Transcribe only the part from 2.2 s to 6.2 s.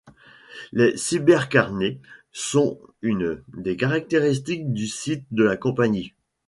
sont une des caractéristiques du site de la compagnie.